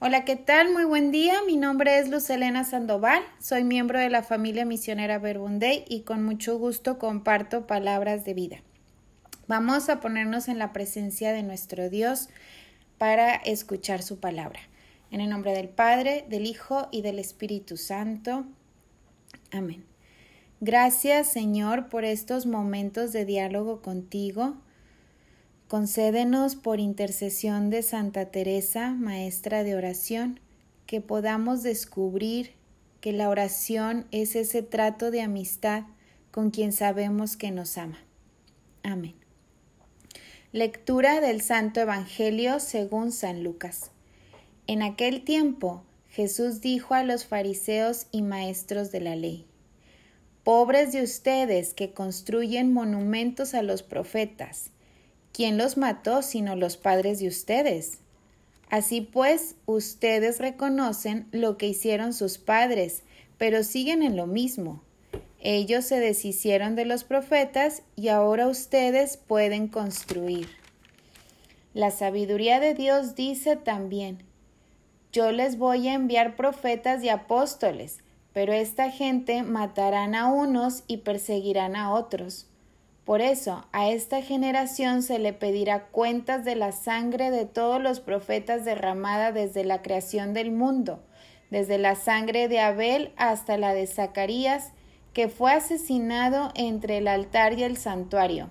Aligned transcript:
Hola, 0.00 0.24
¿qué 0.24 0.36
tal? 0.36 0.72
Muy 0.72 0.84
buen 0.84 1.10
día. 1.10 1.42
Mi 1.44 1.56
nombre 1.56 1.98
es 1.98 2.08
Luz 2.08 2.30
Elena 2.30 2.62
Sandoval. 2.62 3.20
Soy 3.40 3.64
miembro 3.64 3.98
de 3.98 4.08
la 4.10 4.22
familia 4.22 4.64
misionera 4.64 5.18
Verbunday 5.18 5.84
y 5.88 6.02
con 6.02 6.22
mucho 6.22 6.56
gusto 6.56 7.00
comparto 7.00 7.66
palabras 7.66 8.24
de 8.24 8.32
vida. 8.32 8.58
Vamos 9.48 9.88
a 9.88 9.98
ponernos 9.98 10.46
en 10.46 10.60
la 10.60 10.72
presencia 10.72 11.32
de 11.32 11.42
nuestro 11.42 11.90
Dios 11.90 12.28
para 12.96 13.34
escuchar 13.34 14.04
su 14.04 14.20
palabra. 14.20 14.60
En 15.10 15.20
el 15.20 15.30
nombre 15.30 15.52
del 15.52 15.68
Padre, 15.68 16.24
del 16.28 16.46
Hijo 16.46 16.86
y 16.92 17.02
del 17.02 17.18
Espíritu 17.18 17.76
Santo. 17.76 18.44
Amén. 19.50 19.84
Gracias, 20.60 21.32
Señor, 21.32 21.88
por 21.88 22.04
estos 22.04 22.46
momentos 22.46 23.12
de 23.12 23.24
diálogo 23.24 23.82
contigo 23.82 24.58
Concédenos 25.68 26.56
por 26.56 26.80
intercesión 26.80 27.68
de 27.68 27.82
Santa 27.82 28.30
Teresa, 28.30 28.94
maestra 28.94 29.64
de 29.64 29.74
oración, 29.74 30.40
que 30.86 31.02
podamos 31.02 31.62
descubrir 31.62 32.52
que 33.02 33.12
la 33.12 33.28
oración 33.28 34.06
es 34.10 34.34
ese 34.34 34.62
trato 34.62 35.10
de 35.10 35.20
amistad 35.20 35.82
con 36.30 36.50
quien 36.50 36.72
sabemos 36.72 37.36
que 37.36 37.50
nos 37.50 37.76
ama. 37.76 37.98
Amén. 38.82 39.14
Lectura 40.52 41.20
del 41.20 41.42
Santo 41.42 41.80
Evangelio 41.80 42.60
según 42.60 43.12
San 43.12 43.44
Lucas. 43.44 43.90
En 44.66 44.80
aquel 44.80 45.22
tiempo 45.22 45.82
Jesús 46.08 46.62
dijo 46.62 46.94
a 46.94 47.04
los 47.04 47.26
fariseos 47.26 48.06
y 48.10 48.22
maestros 48.22 48.90
de 48.90 49.00
la 49.00 49.16
ley, 49.16 49.44
Pobres 50.44 50.92
de 50.92 51.02
ustedes 51.02 51.74
que 51.74 51.92
construyen 51.92 52.72
monumentos 52.72 53.52
a 53.52 53.60
los 53.60 53.82
profetas, 53.82 54.70
¿Quién 55.38 55.56
los 55.56 55.76
mató 55.76 56.22
sino 56.22 56.56
los 56.56 56.76
padres 56.76 57.20
de 57.20 57.28
ustedes? 57.28 58.00
Así 58.70 59.02
pues, 59.02 59.54
ustedes 59.66 60.40
reconocen 60.40 61.28
lo 61.30 61.56
que 61.56 61.68
hicieron 61.68 62.12
sus 62.12 62.38
padres, 62.38 63.04
pero 63.36 63.62
siguen 63.62 64.02
en 64.02 64.16
lo 64.16 64.26
mismo. 64.26 64.82
Ellos 65.38 65.84
se 65.84 66.00
deshicieron 66.00 66.74
de 66.74 66.86
los 66.86 67.04
profetas 67.04 67.84
y 67.94 68.08
ahora 68.08 68.48
ustedes 68.48 69.16
pueden 69.16 69.68
construir. 69.68 70.48
La 71.72 71.92
sabiduría 71.92 72.58
de 72.58 72.74
Dios 72.74 73.14
dice 73.14 73.54
también, 73.54 74.24
yo 75.12 75.30
les 75.30 75.56
voy 75.56 75.86
a 75.86 75.94
enviar 75.94 76.34
profetas 76.34 77.04
y 77.04 77.10
apóstoles, 77.10 78.00
pero 78.32 78.52
esta 78.52 78.90
gente 78.90 79.44
matarán 79.44 80.16
a 80.16 80.26
unos 80.26 80.82
y 80.88 80.96
perseguirán 80.96 81.76
a 81.76 81.92
otros. 81.92 82.48
Por 83.08 83.22
eso 83.22 83.64
a 83.72 83.88
esta 83.88 84.20
generación 84.20 85.02
se 85.02 85.18
le 85.18 85.32
pedirá 85.32 85.86
cuentas 85.86 86.44
de 86.44 86.56
la 86.56 86.72
sangre 86.72 87.30
de 87.30 87.46
todos 87.46 87.80
los 87.80 88.00
profetas 88.00 88.66
derramada 88.66 89.32
desde 89.32 89.64
la 89.64 89.80
creación 89.80 90.34
del 90.34 90.50
mundo, 90.50 91.02
desde 91.48 91.78
la 91.78 91.94
sangre 91.94 92.48
de 92.48 92.60
Abel 92.60 93.14
hasta 93.16 93.56
la 93.56 93.72
de 93.72 93.86
Zacarías, 93.86 94.72
que 95.14 95.28
fue 95.28 95.52
asesinado 95.52 96.50
entre 96.54 96.98
el 96.98 97.08
altar 97.08 97.58
y 97.58 97.62
el 97.62 97.78
santuario. 97.78 98.50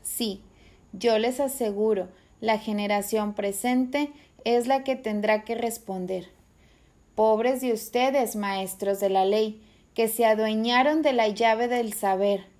Sí, 0.00 0.44
yo 0.92 1.18
les 1.18 1.40
aseguro, 1.40 2.08
la 2.40 2.60
generación 2.60 3.34
presente 3.34 4.12
es 4.44 4.68
la 4.68 4.84
que 4.84 4.94
tendrá 4.94 5.42
que 5.42 5.56
responder. 5.56 6.28
Pobres 7.16 7.62
de 7.62 7.72
ustedes, 7.72 8.36
maestros 8.36 9.00
de 9.00 9.10
la 9.10 9.24
ley, 9.24 9.60
que 9.92 10.06
se 10.06 10.24
adueñaron 10.24 11.02
de 11.02 11.12
la 11.12 11.26
llave 11.26 11.66
del 11.66 11.94
saber, 11.94 12.54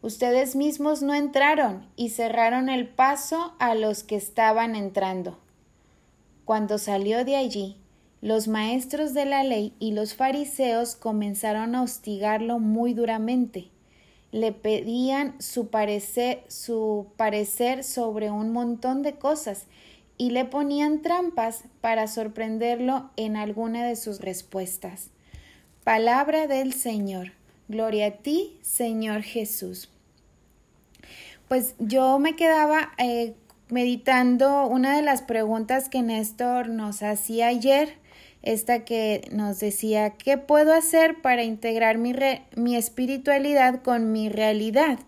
Ustedes 0.00 0.54
mismos 0.54 1.02
no 1.02 1.12
entraron 1.12 1.86
y 1.96 2.10
cerraron 2.10 2.68
el 2.68 2.88
paso 2.88 3.54
a 3.58 3.74
los 3.74 4.04
que 4.04 4.14
estaban 4.14 4.76
entrando. 4.76 5.38
Cuando 6.44 6.78
salió 6.78 7.24
de 7.24 7.34
allí, 7.36 7.76
los 8.20 8.48
maestros 8.48 9.12
de 9.12 9.24
la 9.26 9.42
ley 9.44 9.74
y 9.78 9.92
los 9.92 10.14
fariseos 10.14 10.96
comenzaron 10.96 11.74
a 11.74 11.82
hostigarlo 11.82 12.58
muy 12.58 12.94
duramente. 12.94 13.70
Le 14.30 14.52
pedían 14.52 15.40
su 15.40 15.68
parecer, 15.68 16.44
sobre 17.82 18.30
un 18.30 18.52
montón 18.52 19.02
de 19.02 19.14
cosas 19.14 19.66
y 20.16 20.30
le 20.30 20.44
ponían 20.44 21.02
trampas 21.02 21.64
para 21.80 22.06
sorprenderlo 22.08 23.10
en 23.16 23.36
alguna 23.36 23.84
de 23.84 23.96
sus 23.96 24.20
respuestas. 24.20 25.10
Palabra 25.84 26.46
del 26.46 26.72
Señor. 26.72 27.37
Gloria 27.68 28.06
a 28.06 28.10
ti, 28.10 28.56
Señor 28.62 29.22
Jesús. 29.22 29.90
Pues 31.48 31.74
yo 31.78 32.18
me 32.18 32.34
quedaba 32.34 32.92
eh, 32.96 33.34
meditando 33.68 34.66
una 34.66 34.96
de 34.96 35.02
las 35.02 35.20
preguntas 35.20 35.90
que 35.90 36.02
Néstor 36.02 36.68
nos 36.68 37.02
hacía 37.02 37.48
ayer, 37.48 37.94
esta 38.42 38.84
que 38.84 39.28
nos 39.32 39.58
decía, 39.60 40.10
¿qué 40.10 40.38
puedo 40.38 40.72
hacer 40.72 41.20
para 41.20 41.42
integrar 41.42 41.98
mi, 41.98 42.14
mi 42.56 42.76
espiritualidad 42.76 43.82
con 43.82 44.12
mi 44.12 44.30
realidad? 44.30 44.98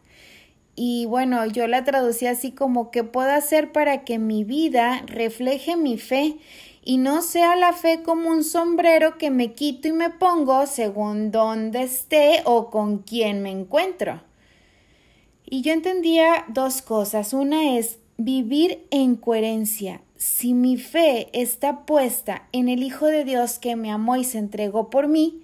Y 0.82 1.04
bueno, 1.04 1.44
yo 1.44 1.66
la 1.66 1.84
traducí 1.84 2.26
así 2.26 2.52
como, 2.52 2.90
¿qué 2.90 3.04
puedo 3.04 3.30
hacer 3.30 3.70
para 3.70 4.02
que 4.02 4.18
mi 4.18 4.44
vida 4.44 5.02
refleje 5.04 5.76
mi 5.76 5.98
fe? 5.98 6.38
y 6.82 6.96
no 6.96 7.20
sea 7.20 7.54
la 7.56 7.74
fe 7.74 8.02
como 8.02 8.30
un 8.30 8.42
sombrero 8.42 9.18
que 9.18 9.30
me 9.30 9.52
quito 9.52 9.88
y 9.88 9.92
me 9.92 10.08
pongo 10.08 10.66
según 10.66 11.30
dónde 11.30 11.82
esté 11.82 12.40
o 12.46 12.70
con 12.70 13.00
quién 13.00 13.42
me 13.42 13.50
encuentro. 13.50 14.22
Y 15.44 15.60
yo 15.60 15.74
entendía 15.74 16.46
dos 16.48 16.80
cosas. 16.80 17.34
Una 17.34 17.76
es 17.76 17.98
vivir 18.16 18.86
en 18.90 19.16
coherencia. 19.16 20.00
Si 20.16 20.54
mi 20.54 20.78
fe 20.78 21.28
está 21.34 21.84
puesta 21.84 22.48
en 22.52 22.70
el 22.70 22.82
Hijo 22.82 23.04
de 23.04 23.24
Dios 23.24 23.58
que 23.58 23.76
me 23.76 23.90
amó 23.90 24.16
y 24.16 24.24
se 24.24 24.38
entregó 24.38 24.88
por 24.88 25.08
mí, 25.08 25.42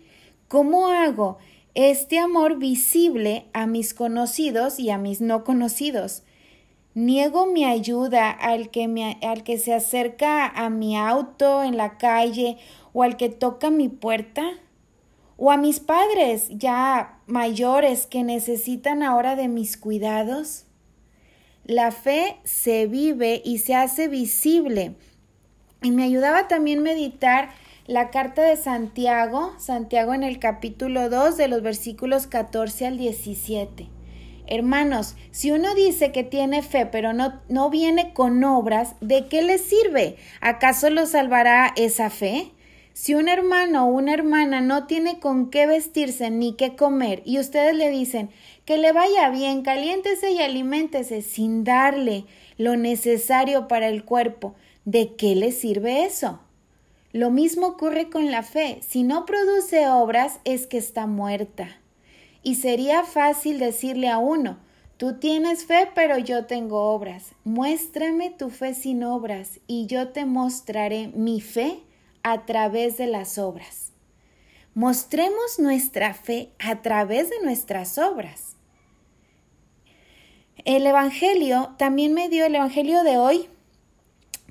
¿cómo 0.49 0.89
hago 0.89 1.37
este 1.77 2.19
amor 2.19 2.59
visible 2.59 3.47
a 3.53 3.67
mis 3.67 3.95
conocidos 3.95 4.81
y 4.81 4.91
a 4.91 4.99
mis 4.99 5.21
no 5.21 5.45
conocidos? 5.45 6.25
niego 6.97 7.45
mi 7.45 7.67
ayuda 7.67 8.31
al 8.31 8.71
que, 8.71 8.89
me, 8.89 9.19
al 9.23 9.45
que 9.45 9.59
se 9.59 9.75
acerca 9.75 10.47
a 10.47 10.71
mi 10.71 10.97
auto 10.97 11.63
en 11.63 11.77
la 11.77 11.99
calle 11.99 12.57
o 12.95 13.03
al 13.03 13.19
que 13.19 13.29
toca 13.29 13.71
mi 13.71 13.89
puerta? 13.89 14.43
¿O 15.37 15.53
a 15.53 15.59
mis 15.59 15.79
padres 15.79 16.49
ya 16.49 17.21
mayores 17.27 18.07
que 18.07 18.25
necesitan 18.25 19.03
ahora 19.03 19.37
de 19.37 19.49
mis 19.49 19.77
cuidados? 19.77 20.65
La 21.65 21.93
fe 21.93 22.39
se 22.45 22.87
vive 22.87 23.43
y 23.45 23.59
se 23.59 23.75
hace 23.75 24.09
visible. 24.09 24.95
Y 25.83 25.91
me 25.91 26.05
ayudaba 26.05 26.49
también 26.49 26.83
meditar 26.83 27.51
la 27.87 28.11
carta 28.11 28.43
de 28.43 28.57
Santiago, 28.57 29.55
Santiago 29.59 30.13
en 30.13 30.25
el 30.25 30.41
capítulo 30.41 31.09
2 31.09 31.37
de 31.37 31.47
los 31.47 31.63
versículos 31.63 32.27
14 32.27 32.87
al 32.87 32.99
17. 32.99 33.89
Hermanos, 34.49 35.15
si 35.31 35.53
uno 35.53 35.73
dice 35.75 36.11
que 36.11 36.25
tiene 36.25 36.63
fe 36.63 36.87
pero 36.87 37.13
no, 37.13 37.41
no 37.49 37.71
viene 37.71 38.13
con 38.13 38.43
obras, 38.43 38.97
¿de 39.01 39.27
qué 39.29 39.43
le 39.43 39.59
sirve? 39.59 40.17
¿Acaso 40.41 40.91
lo 40.91 41.07
salvará 41.07 41.73
esa 41.77 42.11
fe? 42.11 42.51
Si 42.93 43.15
un 43.15 43.29
hermano 43.29 43.87
o 43.87 43.91
una 43.91 44.15
hermana 44.15 44.61
no 44.61 44.87
tiene 44.87 45.21
con 45.21 45.51
qué 45.51 45.67
vestirse 45.67 46.31
ni 46.31 46.55
qué 46.55 46.75
comer 46.75 47.23
y 47.25 47.39
ustedes 47.39 47.77
le 47.77 47.91
dicen 47.91 48.31
que 48.65 48.79
le 48.79 48.93
vaya 48.93 49.31
bien, 49.31 49.63
caliéntese 49.63 50.33
y 50.33 50.41
aliméntese 50.41 51.23
sin 51.23 51.63
darle 51.63 52.25
lo 52.57 52.77
necesario 52.77 53.69
para 53.69 53.89
el 53.89 54.05
cuerpo, 54.05 54.55
¿de 54.85 55.15
qué 55.15 55.37
le 55.37 55.53
sirve 55.53 56.05
eso? 56.05 56.41
Lo 57.17 57.31
mismo 57.31 57.69
ocurre 57.69 58.11
con 58.11 58.31
la 58.31 58.43
fe. 58.43 58.81
Si 58.87 59.03
no 59.03 59.25
produce 59.25 59.89
obras 59.89 60.39
es 60.45 60.67
que 60.67 60.77
está 60.77 61.07
muerta. 61.07 61.81
Y 62.43 62.57
sería 62.57 63.05
fácil 63.05 63.59
decirle 63.59 64.11
a 64.11 64.19
uno, 64.19 64.59
tú 64.99 65.15
tienes 65.15 65.65
fe, 65.65 65.89
pero 65.95 66.19
yo 66.19 66.45
tengo 66.45 66.93
obras. 66.93 67.33
Muéstrame 67.43 68.29
tu 68.29 68.51
fe 68.51 68.75
sin 68.75 69.03
obras 69.03 69.61
y 69.67 69.87
yo 69.87 70.09
te 70.09 70.27
mostraré 70.27 71.09
mi 71.09 71.41
fe 71.41 71.81
a 72.23 72.45
través 72.45 72.99
de 72.99 73.07
las 73.07 73.39
obras. 73.39 73.95
Mostremos 74.75 75.59
nuestra 75.59 76.13
fe 76.13 76.51
a 76.59 76.83
través 76.83 77.31
de 77.31 77.41
nuestras 77.43 77.97
obras. 77.97 78.57
El 80.67 80.87
Evangelio 80.87 81.75
también 81.79 82.13
me 82.13 82.29
dio, 82.29 82.45
el 82.45 82.57
Evangelio 82.57 83.05
de 83.05 83.17
hoy, 83.17 83.49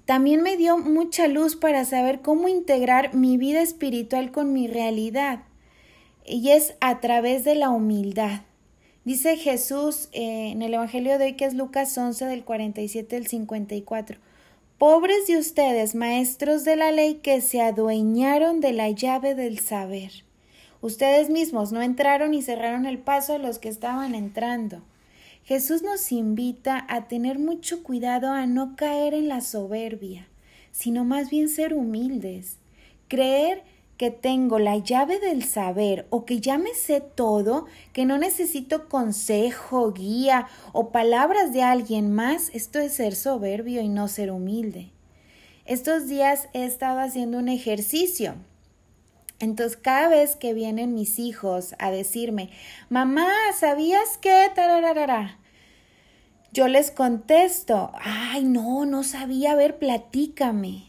también 0.05 0.41
me 0.41 0.57
dio 0.57 0.77
mucha 0.77 1.27
luz 1.27 1.55
para 1.55 1.83
saber 1.85 2.21
cómo 2.21 2.47
integrar 2.47 3.13
mi 3.15 3.37
vida 3.37 3.61
espiritual 3.61 4.31
con 4.31 4.53
mi 4.53 4.67
realidad 4.67 5.43
y 6.25 6.51
es 6.51 6.75
a 6.79 6.99
través 6.99 7.43
de 7.43 7.55
la 7.55 7.69
humildad. 7.69 8.41
Dice 9.03 9.37
Jesús 9.37 10.09
eh, 10.13 10.49
en 10.51 10.61
el 10.61 10.73
Evangelio 10.73 11.17
de 11.19 11.25
hoy, 11.25 11.33
que 11.33 11.45
es 11.45 11.53
Lucas 11.53 11.95
11 11.95 12.25
del 12.25 12.43
47 12.43 13.15
al 13.15 13.27
54. 13.27 14.17
Pobres 14.79 15.27
de 15.27 15.37
ustedes, 15.37 15.95
maestros 15.95 16.65
de 16.65 16.75
la 16.75 16.91
ley, 16.91 17.15
que 17.15 17.41
se 17.41 17.61
adueñaron 17.61 18.61
de 18.61 18.73
la 18.73 18.89
llave 18.89 19.35
del 19.35 19.59
saber. 19.59 20.11
Ustedes 20.81 21.29
mismos 21.29 21.71
no 21.71 21.81
entraron 21.81 22.33
y 22.33 22.41
cerraron 22.41 22.85
el 22.85 22.97
paso 22.97 23.33
a 23.33 23.37
los 23.37 23.59
que 23.59 23.69
estaban 23.69 24.15
entrando. 24.15 24.81
Jesús 25.45 25.83
nos 25.83 26.11
invita 26.11 26.87
a 26.89 27.07
tener 27.07 27.37
mucho 27.37 27.83
cuidado 27.83 28.31
a 28.31 28.47
no 28.47 28.75
caer 28.75 29.13
en 29.13 29.27
la 29.27 29.41
soberbia. 29.41 30.27
sino 30.71 31.05
más 31.05 31.29
bien 31.29 31.47
ser 31.47 31.73
humildes. 31.73 32.57
Creer 33.07 33.63
que 33.97 34.11
tengo 34.11 34.59
la 34.59 34.75
llave 34.77 35.19
del 35.19 35.45
saber 35.45 36.05
o 36.09 36.25
que 36.25 36.41
ya 36.41 36.57
me 36.57 36.73
sé 36.73 36.99
todo, 36.99 37.65
que 37.93 38.03
no 38.03 38.17
necesito 38.17 38.89
consejo, 38.89 39.93
guía 39.93 40.47
o 40.73 40.89
palabras 40.89 41.53
de 41.53 41.63
alguien 41.63 42.11
más, 42.11 42.49
esto 42.53 42.79
es 42.79 42.95
ser 42.95 43.15
soberbio 43.15 43.81
y 43.81 43.87
no 43.87 44.09
ser 44.09 44.31
humilde. 44.31 44.91
Estos 45.65 46.07
días 46.07 46.49
he 46.51 46.65
estado 46.65 46.99
haciendo 46.99 47.37
un 47.37 47.47
ejercicio. 47.47 48.35
Entonces, 49.39 49.77
cada 49.77 50.07
vez 50.07 50.35
que 50.35 50.53
vienen 50.53 50.93
mis 50.93 51.19
hijos 51.19 51.75
a 51.79 51.91
decirme, 51.91 52.49
mamá, 52.89 53.29
¿sabías 53.57 54.17
qué? 54.17 54.49
Tararara. 54.55 55.39
Yo 56.53 56.69
les 56.69 56.89
contesto, 56.89 57.91
ay, 57.95 58.45
no, 58.45 58.85
no 58.85 59.03
sabía, 59.03 59.51
a 59.51 59.55
ver, 59.55 59.77
platícame. 59.77 60.85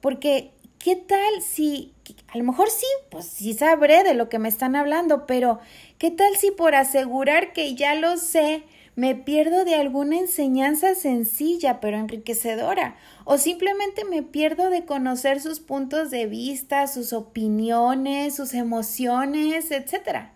Porque, 0.00 0.52
¿qué 0.78 0.96
tal 0.96 1.42
si 1.42 1.92
a 2.32 2.38
lo 2.38 2.44
mejor 2.44 2.70
sí, 2.70 2.86
pues 3.10 3.26
sí 3.26 3.54
sabré 3.54 4.04
de 4.04 4.14
lo 4.14 4.28
que 4.28 4.38
me 4.38 4.48
están 4.48 4.74
hablando, 4.74 5.26
pero 5.26 5.60
¿qué 5.98 6.10
tal 6.10 6.36
si 6.36 6.50
por 6.50 6.74
asegurar 6.74 7.52
que 7.52 7.74
ya 7.74 7.94
lo 7.94 8.16
sé, 8.16 8.64
me 8.94 9.14
pierdo 9.14 9.64
de 9.64 9.74
alguna 9.74 10.18
enseñanza 10.18 10.94
sencilla 10.94 11.80
pero 11.80 11.96
enriquecedora? 11.96 12.96
O 13.24 13.38
simplemente 13.38 14.04
me 14.04 14.22
pierdo 14.22 14.68
de 14.70 14.84
conocer 14.84 15.40
sus 15.40 15.60
puntos 15.60 16.10
de 16.10 16.26
vista, 16.26 16.86
sus 16.86 17.12
opiniones, 17.12 18.36
sus 18.36 18.52
emociones, 18.54 19.70
etc. 19.70 20.30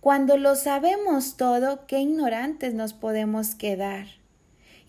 Cuando 0.00 0.36
lo 0.36 0.54
sabemos 0.54 1.36
todo, 1.36 1.86
qué 1.86 1.98
ignorantes 2.00 2.74
nos 2.74 2.92
podemos 2.92 3.54
quedar. 3.56 4.06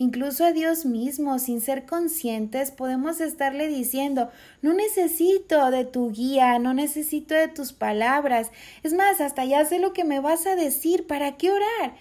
Incluso 0.01 0.45
a 0.45 0.53
Dios 0.53 0.85
mismo, 0.85 1.39
sin 1.39 1.59
ser 1.59 1.85
conscientes, 1.85 2.71
podemos 2.71 3.19
estarle 3.19 3.67
diciendo, 3.67 4.29
no 4.61 4.73
necesito 4.73 5.71
de 5.71 5.83
tu 5.83 6.11
guía, 6.11 6.57
no 6.57 6.73
necesito 6.73 7.35
de 7.35 7.49
tus 7.49 7.73
palabras. 7.73 8.49
Es 8.81 8.93
más, 8.93 9.19
hasta 9.19 9.43
ya 9.43 9.65
sé 9.65 9.77
lo 9.77 9.91
que 9.91 10.05
me 10.05 10.21
vas 10.21 10.45
a 10.45 10.55
decir, 10.55 11.05
¿para 11.05 11.35
qué 11.35 11.51
orar? 11.51 11.95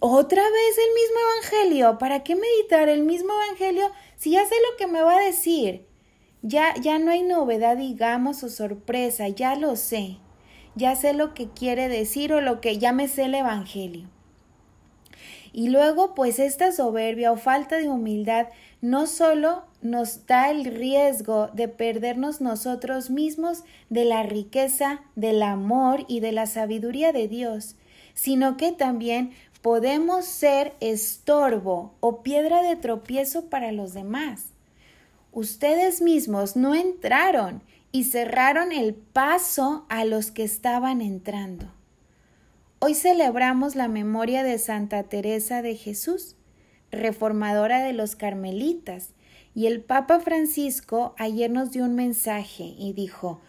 Otra 0.00 0.42
vez 0.42 0.78
el 0.78 0.94
mismo 0.94 1.18
Evangelio, 1.20 1.98
¿para 1.98 2.24
qué 2.24 2.34
meditar 2.34 2.88
el 2.88 3.02
mismo 3.02 3.30
Evangelio 3.32 3.90
si 4.16 4.30
ya 4.30 4.46
sé 4.46 4.54
lo 4.70 4.76
que 4.78 4.86
me 4.86 5.02
va 5.02 5.16
a 5.16 5.24
decir? 5.24 5.86
Ya, 6.40 6.74
ya 6.80 6.98
no 6.98 7.10
hay 7.10 7.22
novedad, 7.22 7.76
digamos, 7.76 8.42
o 8.42 8.48
sorpresa, 8.48 9.28
ya 9.28 9.54
lo 9.54 9.76
sé. 9.76 10.16
Ya 10.74 10.96
sé 10.96 11.12
lo 11.12 11.34
que 11.34 11.50
quiere 11.50 11.88
decir 11.88 12.32
o 12.32 12.40
lo 12.40 12.60
que 12.60 12.78
ya 12.78 12.92
me 12.92 13.06
sé 13.06 13.24
el 13.24 13.34
Evangelio. 13.34 14.08
Y 15.52 15.68
luego, 15.68 16.14
pues 16.14 16.38
esta 16.38 16.72
soberbia 16.72 17.30
o 17.30 17.36
falta 17.36 17.76
de 17.76 17.90
humildad 17.90 18.48
no 18.80 19.06
solo 19.06 19.64
nos 19.82 20.26
da 20.26 20.50
el 20.50 20.64
riesgo 20.64 21.48
de 21.52 21.68
perdernos 21.68 22.40
nosotros 22.40 23.10
mismos 23.10 23.62
de 23.90 24.06
la 24.06 24.22
riqueza, 24.22 25.02
del 25.14 25.42
amor 25.42 26.06
y 26.08 26.20
de 26.20 26.32
la 26.32 26.46
sabiduría 26.46 27.12
de 27.12 27.28
Dios, 27.28 27.76
sino 28.14 28.56
que 28.56 28.72
también 28.72 29.32
podemos 29.62 30.24
ser 30.24 30.74
estorbo 30.80 31.94
o 32.00 32.22
piedra 32.22 32.62
de 32.62 32.76
tropiezo 32.76 33.46
para 33.46 33.72
los 33.72 33.94
demás. 33.94 34.46
Ustedes 35.30 36.02
mismos 36.02 36.56
no 36.56 36.74
entraron 36.74 37.62
y 37.92 38.04
cerraron 38.04 38.72
el 38.72 38.94
paso 38.94 39.86
a 39.88 40.04
los 40.04 40.30
que 40.30 40.42
estaban 40.42 41.00
entrando. 41.00 41.66
Hoy 42.80 42.94
celebramos 42.94 43.76
la 43.76 43.86
memoria 43.86 44.42
de 44.42 44.58
Santa 44.58 45.04
Teresa 45.04 45.62
de 45.62 45.76
Jesús, 45.76 46.34
reformadora 46.90 47.84
de 47.84 47.92
los 47.92 48.16
carmelitas, 48.16 49.10
y 49.54 49.66
el 49.66 49.82
Papa 49.82 50.18
Francisco 50.18 51.14
ayer 51.18 51.50
nos 51.50 51.70
dio 51.70 51.84
un 51.84 51.94
mensaje 51.94 52.74
y 52.76 52.94
dijo, 52.94 53.40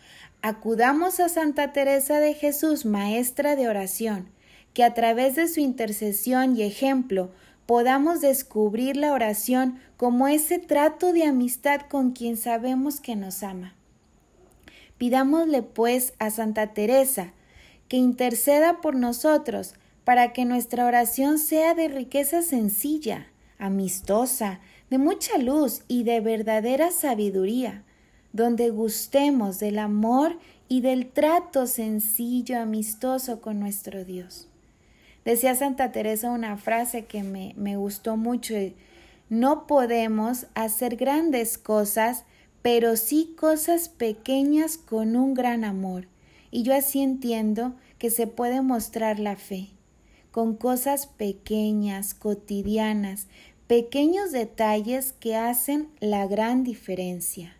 acudamos 0.41 1.19
a 1.19 1.29
Santa 1.29 1.73
Teresa 1.73 2.19
de 2.19 2.33
Jesús, 2.33 2.85
maestra 2.85 3.55
de 3.55 3.69
oración, 3.69 4.29
que 4.73 4.83
a 4.83 4.93
través 4.93 5.35
de 5.35 5.47
su 5.47 5.59
intercesión 5.59 6.57
y 6.57 6.63
ejemplo 6.63 7.29
podamos 7.65 8.21
descubrir 8.21 8.97
la 8.97 9.13
oración 9.13 9.79
como 9.97 10.27
ese 10.27 10.59
trato 10.59 11.13
de 11.13 11.23
amistad 11.23 11.81
con 11.89 12.11
quien 12.11 12.37
sabemos 12.37 12.99
que 12.99 13.15
nos 13.15 13.43
ama. 13.43 13.75
Pidámosle 14.97 15.61
pues 15.61 16.13
a 16.19 16.29
Santa 16.29 16.73
Teresa, 16.73 17.33
que 17.87 17.97
interceda 17.97 18.81
por 18.81 18.95
nosotros 18.95 19.75
para 20.03 20.33
que 20.33 20.45
nuestra 20.45 20.85
oración 20.85 21.39
sea 21.39 21.73
de 21.73 21.87
riqueza 21.87 22.41
sencilla, 22.41 23.27
amistosa, 23.57 24.59
de 24.89 24.97
mucha 24.97 25.37
luz 25.37 25.83
y 25.87 26.03
de 26.03 26.19
verdadera 26.19 26.91
sabiduría, 26.91 27.83
donde 28.33 28.69
gustemos 28.69 29.59
del 29.59 29.79
amor 29.79 30.37
y 30.67 30.81
del 30.81 31.11
trato 31.11 31.67
sencillo, 31.67 32.59
amistoso 32.59 33.41
con 33.41 33.59
nuestro 33.59 34.03
Dios. 34.05 34.49
Decía 35.25 35.55
Santa 35.55 35.91
Teresa 35.91 36.31
una 36.31 36.57
frase 36.57 37.05
que 37.05 37.23
me, 37.23 37.53
me 37.55 37.77
gustó 37.77 38.17
mucho. 38.17 38.55
No 39.29 39.67
podemos 39.67 40.47
hacer 40.53 40.95
grandes 40.97 41.57
cosas, 41.57 42.25
pero 42.61 42.97
sí 42.97 43.35
cosas 43.39 43.89
pequeñas 43.89 44.77
con 44.77 45.15
un 45.15 45.33
gran 45.33 45.63
amor. 45.63 46.07
Y 46.51 46.63
yo 46.63 46.75
así 46.75 47.01
entiendo 47.01 47.73
que 47.97 48.09
se 48.09 48.27
puede 48.27 48.61
mostrar 48.61 49.19
la 49.19 49.37
fe, 49.37 49.69
con 50.31 50.55
cosas 50.55 51.07
pequeñas, 51.07 52.13
cotidianas, 52.13 53.27
pequeños 53.67 54.31
detalles 54.31 55.13
que 55.13 55.35
hacen 55.35 55.89
la 55.99 56.27
gran 56.27 56.63
diferencia. 56.63 57.55